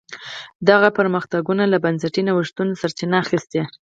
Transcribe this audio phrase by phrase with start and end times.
[0.69, 3.61] دغه پرمختګونو له بنسټي نوښتونو سرچینه اخیسته.